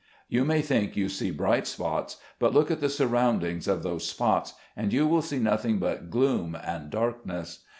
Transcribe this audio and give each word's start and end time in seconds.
You 0.27 0.45
may 0.45 0.63
think 0.63 0.97
you 0.97 1.09
see 1.09 1.29
bright 1.29 1.67
spots, 1.67 2.17
but 2.39 2.55
look 2.55 2.71
at 2.71 2.79
the 2.81 2.89
surroundings 2.89 3.67
of 3.67 3.83
those 3.83 4.03
spots, 4.07 4.55
and 4.75 4.91
you 4.91 5.05
will 5.05 5.21
see 5.21 5.37
nothing 5.37 5.77
but 5.77 6.09
gloom 6.09 6.55
and 6.59 6.89
darkness. 6.89 7.59